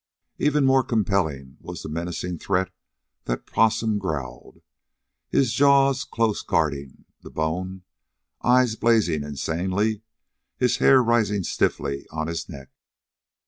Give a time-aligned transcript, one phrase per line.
[0.39, 2.71] Even more compelling was the menacing threat
[3.25, 4.63] that Possum growled,
[5.29, 7.83] his jaws close guarding the bone,
[8.43, 10.01] eyes blazing insanely,
[10.57, 12.71] the hair rising stiffly on his neck.